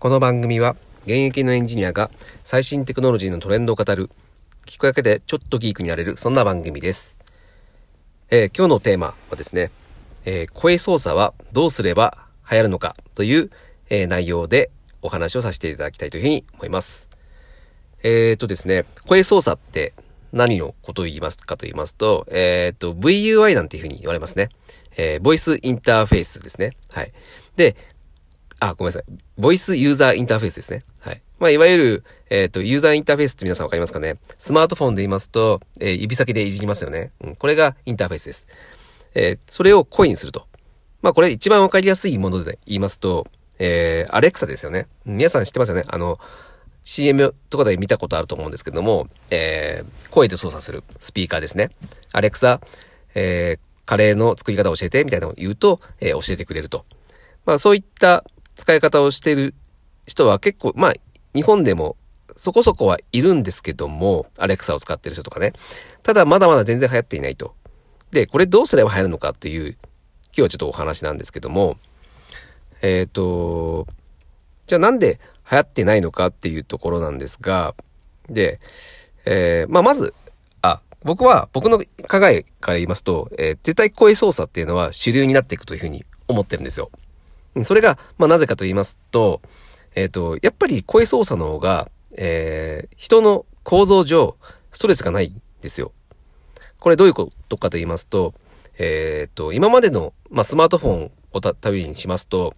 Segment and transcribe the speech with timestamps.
[0.00, 2.10] この番組は現役のエンジニアが
[2.42, 4.08] 最新テクノロジーのトレンドを語る
[4.64, 7.18] 聞くだけでちょっとギークになれるそんな番組です。
[8.30, 9.70] えー今日のテーマはですね、
[10.24, 12.16] えー声操作はどうすれば
[12.50, 13.50] 流行るのかという、
[13.90, 14.70] えー内容で
[15.02, 17.10] お話をさせていただきたいというふうに思います。
[18.02, 19.92] えー、とですね、声操作って
[20.32, 24.48] 何のことを言いますかと言いますと、えー、と、VUI なんていうふうに言われますね。
[24.96, 26.76] えー、ボイスインターフェースですね。
[26.90, 27.12] はい。
[27.56, 27.76] で、
[28.60, 29.04] あ、ごめんなさい。
[29.38, 30.84] ボイスユーザーインターフェースですね。
[31.00, 31.22] はい。
[31.38, 37.12] まあ、いわゆる、えっ、と、ユーザーインターフェースって皆さんわかりますかねスマートフォンで言いますと、えー指先でいじりますよね。
[37.22, 37.36] うん。
[37.36, 38.46] これがインターフェースです。
[39.14, 40.46] えーそれを声にすると。
[41.02, 43.26] まあ、これ一番わかりやすいもので言いますと、
[43.58, 44.86] えー、アレクサですよね。
[45.06, 46.18] 皆さん知ってますよねあの、
[46.82, 51.70] CM とかで見たことあると思うんですけども、えー、声で操作するスピーカーですね。
[52.12, 52.60] アレクサ、
[53.14, 56.84] えー、カレーの作り方を教えてみたいなのを言うと、えー教えてくれると。
[57.46, 58.24] まあそういった
[58.56, 59.54] 使い方をしている
[60.06, 60.92] 人は結構、まあ
[61.34, 61.96] 日本でも
[62.36, 65.52] そこそこはいるんですけども、アレクサを使ってる人とかね。
[66.02, 67.54] ただまだまだ全然流行っていないと。
[68.12, 71.76] で、これどうすれば流行るのかっていう、今日はちょっとお話なんですけども、
[72.82, 73.86] えっ、と、
[74.66, 77.74] じゃあなんで流行ってないのかっていうところなんですが、
[78.28, 78.58] で、
[79.26, 80.14] えーまあまず、
[80.62, 81.84] あ、僕は、僕の考
[82.28, 86.90] えから言いますと、えー絶対声操作っていうのは主流になっていくというふうに思ってるんですよ。
[87.64, 89.40] それが、まあなぜかと言いますと、
[89.94, 94.36] えっ、と、やっぱり声操作の方が、えー人の構造上、
[94.72, 95.92] ストレスがないんですよ。
[96.78, 98.34] これどういうことかと言いますと、
[98.78, 102.54] えっ、と、今までの、まあ、スマートフォンをた旅にしますと、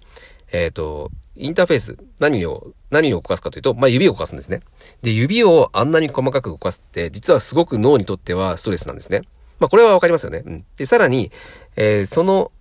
[0.53, 4.61] えっ、と、インターフェース、何を、何を動かすかというと、まあ、指を動かすんですね。
[5.03, 9.23] で、指をあんなに細かく動かすって、実はすごく脳にとってはストレスなんですね。
[9.59, 10.43] まあ、これはわかりますよね。
[10.45, 10.65] うん。
[10.77, 11.33] で、さらに、
[11.77, 12.53] えーその、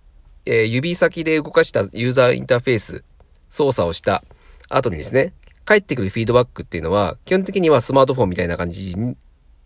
[0.46, 3.04] えー指先で動かしたユーザーインターフェース、
[3.48, 4.22] 操作をした
[4.68, 5.32] 後にですね、
[5.64, 8.94] 返ってくるフィードバックっていうのは、基本的にはスマートフォンみたいな感じ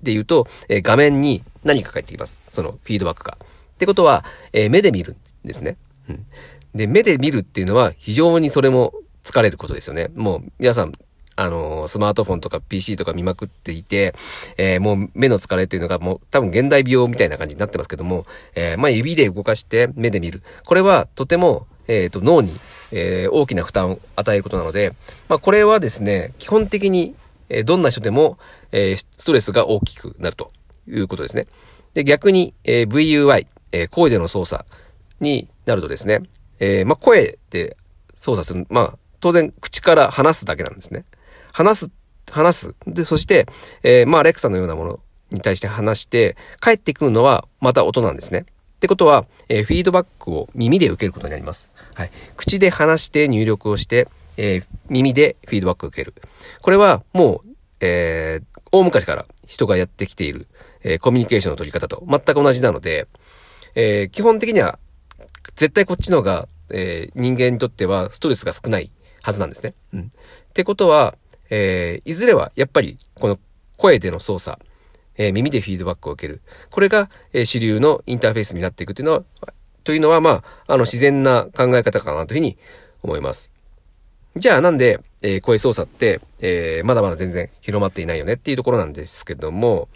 [0.02, 2.42] で言うと、えー画面に何か返ってきます。
[2.48, 3.38] そのフィードバックが。
[3.40, 5.12] ってことは、えー目で見る
[5.44, 5.76] んですね。
[6.08, 6.26] うん。
[6.74, 8.92] で、目で見るっていうのは非常にそれも
[9.24, 10.08] 疲れることですよね。
[10.14, 10.92] もう皆さん、
[11.36, 14.14] あのスマートフォンとか PC とか見まくっていて、
[14.56, 20.42] えーもう目の疲れっていうのがもう多分現代病みたいな感じになってますけども、えーまあ指で動かして目で見る。
[20.64, 22.58] これはとても、えっ、と、脳に、
[22.92, 24.94] え大きな負担を与えることなので、
[25.28, 27.14] まあこれはですね、基本的に、
[27.48, 28.38] えどんな人でも、
[28.72, 30.50] えストレスが大きくなると
[30.88, 31.46] いうことですね。
[31.94, 34.64] で、逆に、えー VUI、え声での操作
[35.20, 36.22] になるとですね、
[36.58, 37.76] えまあ、声で
[38.16, 41.04] 操作する、まあ、当然口から話すだけなんですね。
[41.56, 41.90] 話す、
[42.30, 42.74] 話す。
[42.86, 43.46] で、そして、
[43.82, 45.00] えーまあ、アレクサのようなもの
[45.30, 48.40] に対して話して、帰ってくるのはまた音なんですね。
[48.40, 51.70] ってことは、えーフィードバックを耳で受けることになります。
[51.94, 52.10] はい。
[52.36, 54.06] 口で話して入力をして、
[54.36, 56.12] えー耳でフィードバックを受ける。
[56.60, 60.46] これはもう、えー大昔から人がやってきている、
[60.82, 63.08] えーコミュニケーションの取り方と全く同じなので、
[63.74, 64.78] えー基本的には
[65.54, 68.90] 絶対こっちの方が、えー人間にとってはストレスが少ない
[69.22, 69.72] はずなんですね。
[69.94, 70.00] うん。
[70.02, 71.14] ってことは、
[71.50, 73.38] えーいずれはやっぱりこの
[73.76, 74.58] 声での操作、
[75.16, 76.40] えー耳でフィードバックを受ける。
[76.70, 79.22] これが、えー主流のインターフェースになっていくというのは、
[79.84, 82.58] というのは、まあ、あの、自然な考え方かなというふうに
[83.02, 83.52] 思います。
[84.36, 89.88] じゃあなんで、えー声操作って、えーまだまだ全然広まっていないよねっていうところなんですけども、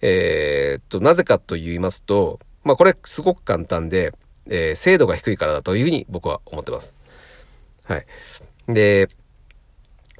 [0.00, 4.12] えーっと、なぜかと言いますと、まあこれすごく簡単で、
[4.46, 6.96] えー精度が低いからだというふうに僕は思ってます。
[7.84, 8.06] はい。
[8.68, 9.08] で、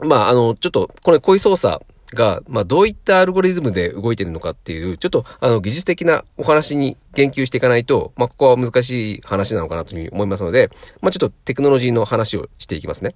[0.00, 1.84] まああの、ちょっと、これ声操作
[2.14, 13.14] が、まあどういったアルゴリズムで動いているのかっていう、ちょっとあの技術的なお話に言及していかないと、まあここは難しい話なのかなというふうに思いますので、まあちょっとテクノロジーの話をしていきますね。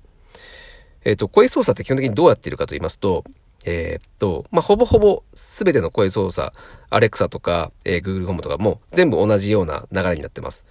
[1.05, 3.25] えっ、と、声操作って基本的にどうやっているかと言いますと、
[3.65, 6.53] えっ、と、まあ、ほぼほぼ全ての声操作、
[6.91, 10.67] アレクサとか、えー Google ホームとかも全部同じような流れになってます。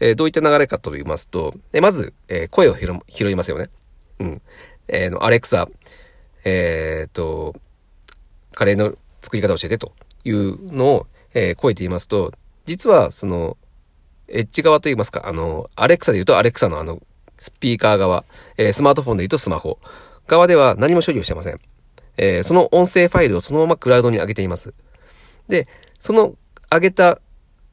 [0.00, 2.76] えーどういった流れかと言いますと、えーまず、えー声を
[3.08, 3.70] 拾いますよね。
[4.20, 4.42] うん。
[4.88, 5.68] えーの、アレクサ、
[6.44, 7.54] えっ、と、
[8.54, 9.92] カレーの作り方を教えてと
[10.24, 12.32] いうのを、えー声で言いますと、
[12.64, 13.56] 実はその、
[14.28, 17.00] エッジ側と言いますか、あの、アレクサで言うとアレクサのあの、
[17.38, 18.24] スピーカー側、
[18.56, 19.78] えースマートフォンで言うとスマホ
[20.28, 21.60] 側では何も処理をしてません。
[22.16, 24.74] えーその音声ファイルをそのままクラウドに上げています。
[25.48, 25.66] で、
[25.98, 26.34] その
[26.70, 27.20] 上げた、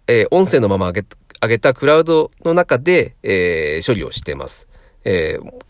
[0.07, 1.05] えー音声のまま上げ
[1.41, 4.67] 上げたクラウドの中で、えー処理をしています。
[5.03, 5.68] えー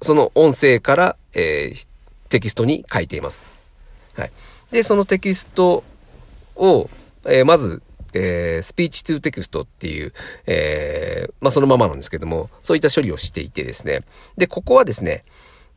[0.00, 1.86] その音声から、えー
[2.30, 3.44] テキストに書いています。
[4.14, 4.30] はい。
[4.70, 5.82] で、そのテキスト
[6.54, 6.88] を、
[7.26, 7.82] えーまず、
[8.14, 10.12] えースピーチトゥーテキストっていう、
[10.46, 14.02] えーまあ、そのままなんですけども、そういった処理をしていてですね。
[14.36, 15.24] で、ここはですね、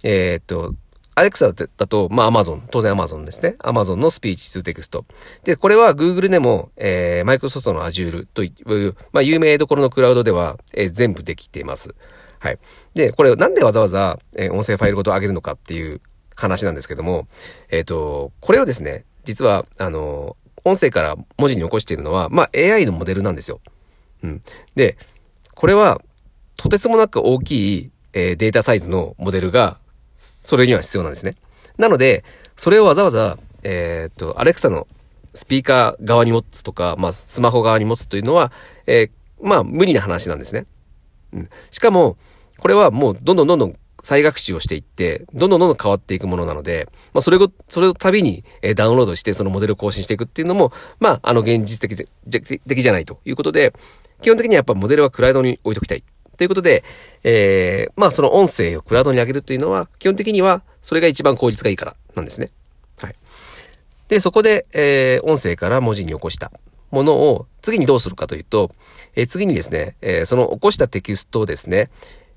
[0.04, 0.76] えー、っと、
[1.16, 3.56] アレクサだと、まあ、アマゾン、当然アマゾンですね。
[3.60, 5.06] アマゾンのスピーチツーテクスト。
[5.44, 11.96] で、これは Google でも、えー、マイクロソフトの Azure という、まあ、有名どころのクラウドでは、えー、全部できています。
[12.44, 12.60] はい。
[12.94, 16.02] で、これなんでわざわざ、え、音声ファイルごと上げるのかっていう
[16.36, 17.26] 話なんですけども、
[17.70, 20.36] えっ、ー、と、これをですね、実は、あの、
[20.66, 23.62] 音声から文字に起こしているのは、まあ、AI のモデルなんですよ。
[24.24, 24.42] うん。
[24.76, 24.98] で、
[25.56, 26.02] これは、
[26.58, 29.78] とてつもなく大きい、えー、データサイズのモデルが
[30.18, 31.36] それには必要なんですね。
[31.78, 32.26] なので、
[32.58, 34.86] それをわざわざ、えー、っと、アレクサの
[35.34, 38.52] スピーカー側に持つとか、まあ、スマホ側に持つというのは、
[38.86, 39.12] えー、
[39.42, 40.66] まあ、無理な話なんですね。
[41.32, 41.50] うん。
[41.72, 42.18] しかも、
[42.64, 53.74] これはもう、どんどんどんどん再学習をしていって、どんどんどんどん変わっていくものなので、まあ、それを、それを度に、えダウンロードして、そのモデルを更新していくっていうのも、まあ、あの、現実的的じゃないということで、
[54.22, 56.06] 基本的にはやっぱモデルはクラウドに置いときたい。
[56.38, 56.86] ということで、
[57.26, 62.52] えー、まあその音声をクラウドに上げるというのは、基本的にはそれが一番効率がいいからなんですね。
[62.98, 63.16] はい。
[64.08, 66.50] で、そこで、えー、音声から文字に起こした
[66.92, 68.72] ものを次にどうするかというと、
[69.16, 71.90] えー、次にですね、えー、その起こしたテキストをですね、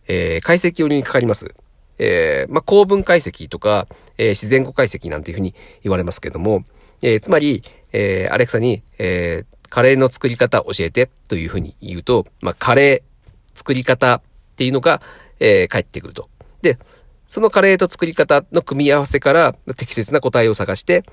[0.09, 1.55] えー、解析寄りにかかります。
[1.99, 3.87] えー、まあ、構文解析とか、
[4.19, 6.65] えー、自然語解析なんていうふうに言われますけども、
[7.03, 7.63] えー、つまり、
[7.93, 14.23] えー、アレクサに、えー、カレーの作り方教えてというふうに言うと、まあ、カレー作り方っ
[14.57, 15.01] ていうのが、
[15.41, 16.29] えー、返ってくると。
[16.63, 16.79] で、
[17.27, 21.05] そのカレーと作り方の組み合わせから適切な答えを探して、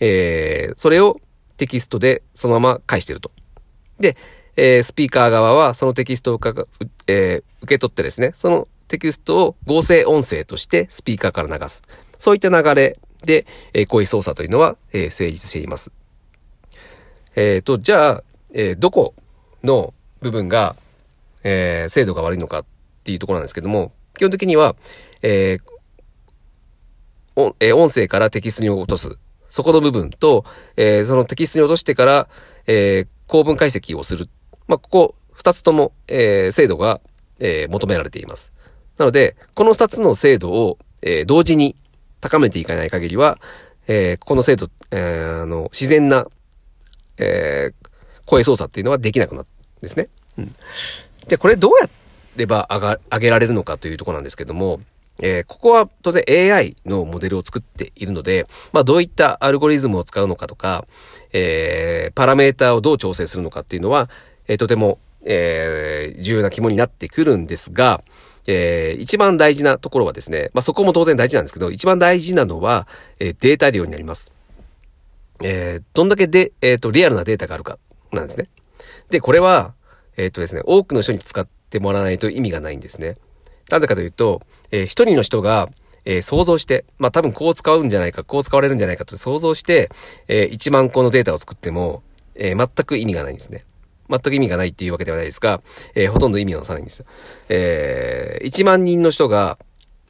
[0.00, 1.20] えー、それを
[1.56, 3.32] テキストでそのまま返してると。
[3.98, 4.16] で、
[4.60, 6.66] えー、スピーカー側はそのテキストをかか、
[7.06, 11.82] えー、受け取ってですね、そのテキストを合成音声としてスピーカーから流す。
[12.18, 15.92] そういった流れで、えー、声操作というのは、えー、成立しています。
[17.36, 19.14] えっ、ー、と、じゃあ、えー、どこ
[19.62, 20.74] の部分が
[21.44, 22.64] えー、精度が悪いのかっ
[23.04, 24.76] ていうところなんですけども、基本的には、
[25.22, 29.18] えー、えー、音声からテキストに落とす。
[29.48, 30.44] そこの部分と、
[30.76, 32.28] えー、そのテキストに落としてから、
[32.66, 34.28] えー、構文解析をする。
[34.68, 37.00] まあ、ここ、二つとも、えー、精度が、
[37.40, 38.52] えー、求められています。
[38.98, 41.76] なので、この二つの精度を、えー、同時に
[42.20, 43.38] 高めていかない限りは、
[43.86, 46.26] えー、この精度、えー、あの、自然な、
[47.16, 47.88] えー、
[48.26, 50.08] 声操作っていうのはできなくなるんですね。
[50.36, 50.46] うん。
[50.46, 51.88] じゃあこれどうや
[52.36, 54.80] れば上が、上げられるのかというところなんですけども、
[55.20, 60.84] えー、ここは当然 AI のモデルを作っているので、まあどういったアルゴリズムを使うのかとか、
[61.32, 64.08] えー、パラメータをどう調整するのかっていうのは、
[64.48, 68.02] えー、とても、えー、重要な肝になってくるんですが、
[68.46, 72.88] えー、一番大事なところはですね、まあそこも当然大事なんですけど、一番大事なのは、
[73.20, 74.32] えー、データ量になります。
[75.42, 77.78] えー、どんだけで、えっ、と、リアルなデータがあるか、
[78.10, 78.48] なんですね。
[79.10, 79.74] で、これは、
[80.16, 83.16] えっ、とですね、多くの人に使ってもらわないと意味がないんですね。
[83.70, 84.40] なぜかというと、
[84.70, 85.68] えー、一人の人が、
[86.04, 89.90] えー、想像して、まあ多分こう使うんじゃないか、こう使われるんじゃないかと想像して、
[90.26, 92.02] えー、1万個のデータを作っても、
[92.34, 93.64] えー、全く意味がないんですね。
[94.08, 95.60] 全く意味がないっていうわけではないですが、
[95.94, 97.06] えー、ほとんど意味をなさないんですよ。
[97.48, 99.58] えー、1万人の人が、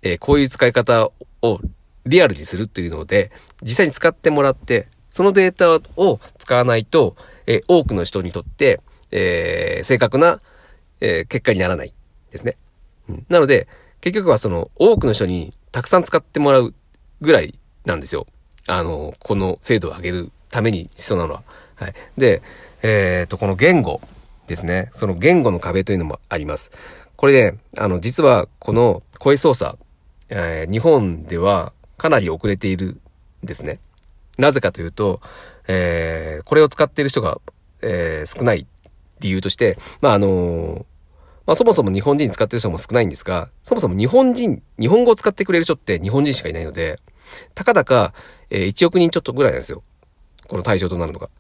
[0.02, 1.10] えー、こういう使い方
[1.42, 1.60] を
[2.06, 3.30] リアルにするっていうので、
[3.62, 7.16] 実際に使ってもらって、そのデータを使わないと、
[7.46, 8.80] え、多くの人にとって、
[9.10, 10.40] え、正確な、
[11.00, 11.92] え、結果にならない
[12.30, 12.56] ですね。
[13.28, 13.68] なので、
[14.00, 16.74] 結局はその多くの人にたくさん使ってもらう
[17.20, 18.26] ぐらいなんですよ。
[18.66, 21.42] あの、この精度を上げるために必要なのは。
[21.78, 21.94] はい。
[22.16, 22.42] で、
[22.82, 24.00] えっ、と、この言語
[24.46, 24.90] ですね。
[24.92, 26.70] その言語の壁というのもあります。
[27.16, 29.78] これね、あの、実はこの声操作、
[30.28, 33.00] えー、日本ではかなり遅れている
[33.44, 33.78] んですね。
[34.38, 35.20] なぜかというと、
[35.66, 37.40] えー、これを使っている人が、
[37.82, 38.66] えー、少ない
[39.20, 40.86] 理由として、まあ、あの
[41.46, 47.00] まあ、そもそも日本人使ってる人も少ないんですが、そもそも日本人、日本語を使ってくれる人って日本人しかいないので、
[47.54, 48.12] たかだか、
[48.50, 49.82] えー、1億人ちょっとぐらいなんですよ。
[50.46, 51.30] この対象となるのが。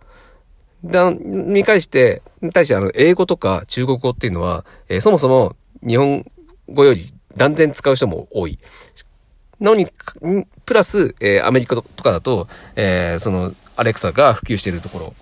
[0.84, 5.56] だ、に対して、に対してあの、英語とか中国語っていうのは、えー、そもそも
[5.86, 6.24] 日本
[6.68, 8.58] 語より断然使う人も多い。
[9.60, 9.88] なのに、
[10.64, 15.14] プラス、えー、アメリカとかだと、えー、その、アレクサが普及しているところ、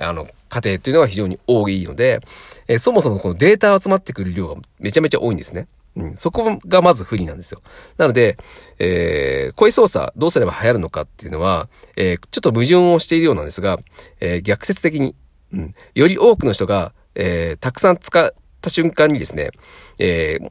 [0.00, 2.20] あの、家庭というのが非常に多いので、
[2.68, 5.66] え、そもそもこのデータ集まってくる量がめちゃめちゃ多いんですね。
[5.96, 7.62] うん、そこがまず不利なんですよ。
[7.96, 8.36] なので、
[8.78, 13.78] えー、声操作どうすれば流行るのかっていうのは、えー、ちょっと矛盾をしているようなんですが、
[14.20, 15.16] えー、逆説的に、
[15.52, 19.50] うん、より多くの人が、えー、たくさん使った瞬間にですね、
[19.98, 20.44] えー、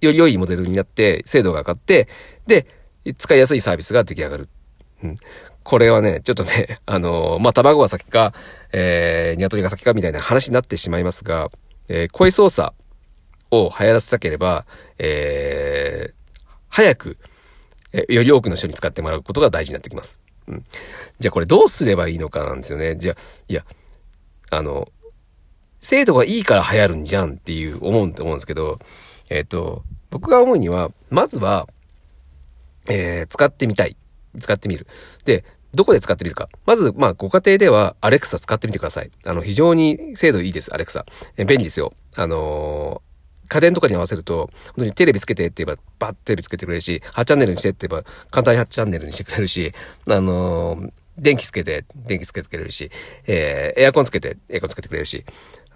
[0.00, 2.08] より良いモデルになって精度が上がって、
[2.46, 2.66] で、
[3.18, 4.48] 使いやすいサービスが出来上がる。
[5.02, 5.16] うん、
[5.62, 8.32] これはね、ちょっとね、 あのー、まあ、卵が先か、
[8.72, 11.50] えー、鶏が先かみたいな話になってしまいますが、
[11.88, 12.72] えー、声操作
[13.50, 14.66] を流行らせたければ、
[14.98, 17.18] えー、早く、
[17.92, 20.20] えより多くの人に使ってもらうことが大事になってきます。
[20.48, 20.64] うん。
[21.18, 22.96] じゃあこれどうすればいいのかなんですよね。
[22.96, 23.16] じゃあ、
[23.48, 23.64] いや、
[24.50, 24.88] あの、
[25.80, 28.78] 精度がいいから流行るんじゃんっていう思うと思うんですけど、
[29.28, 31.68] えっ、ー、と、僕が思うには、まずは、
[32.88, 33.96] えー、使ってみたい。
[34.40, 34.86] 使ってみる。
[35.24, 36.48] で、どこで使ってみるか。
[36.66, 39.10] まず、まあ、ご家庭では、アレクサ使ってみてください。
[39.24, 41.04] あの、非常に精度いいです、アレクサ。
[41.36, 41.92] え便利ですよ。
[42.16, 43.13] あのー、
[43.48, 49.72] 家電とかに合わせると、本当にテレビつけてって言えば、バッテレビつけてくれるし、8チャンネルにしてって言えば、簡単に8チャンネルにしてくれるし、
[50.08, 52.90] あのー、電気つけて、電気つけてくれるし、
[53.26, 55.24] えー、エアコンつけて、エアコンつけてくれるし、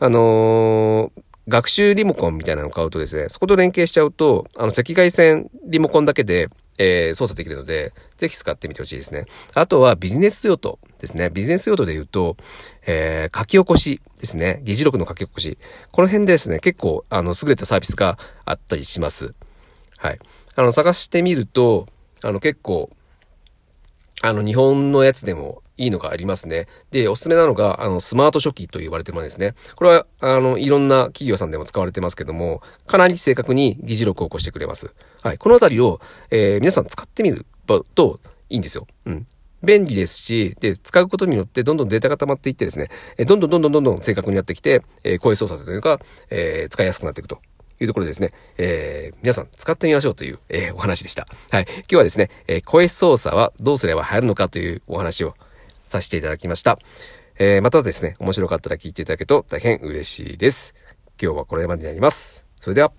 [0.01, 6.49] あのー、学習リモコンみたいなのを買うとですね、そこと連携しちゃうと、あの、赤外線リモコンだけで、
[6.79, 9.27] えー、操作できるので、ぜひ使ってみてほしいですね。
[9.55, 11.29] あとはビジネス用途ですね。
[11.31, 12.37] ビジネス用途で言うと、
[12.87, 14.61] えー、書き起こしですね。
[14.65, 15.59] 議事録の書き起こし。
[15.91, 19.35] この辺でですね、結構、あの、優れたサービスがあったりします。
[19.97, 20.19] はい。
[20.55, 21.87] あの、探してみると、
[22.23, 22.91] あの、結構、
[24.23, 26.67] あの、日本のやつでもいいのがありますね。
[26.91, 29.55] で、おすすめなのが、あの、スマート書記と言われてるものですね。
[29.77, 34.91] これは、あの、いろんな企業さんでも使われてますけども、かなり正確に議事録を起こしてくれます。
[35.23, 35.39] はい。
[35.39, 37.47] このあたりを、えー、皆さん使ってみる
[37.95, 38.87] といいんですよ。
[39.07, 39.27] うん。
[39.63, 47.41] 便利ですし、で、使うことによってどんどんデータが溜まっていってですね、えどんどんどんどんどんどん正確になってきて、えー、声操作というのが、えー、使いやすくなっていくと
[47.81, 51.27] いうところでですね、えー、皆さん使ってみましょうという、えー、お話でした。
[51.51, 51.67] はい。
[51.69, 55.35] 今日はですね、えー、声操作はどうすれば流行るのかというお話を
[55.87, 56.79] させていただきました。
[57.39, 60.75] えー、またですね、面白かったら聞いていただけると大変嬉しいです。
[61.21, 62.45] 今日はこれまでになります。
[62.61, 62.93] それでは。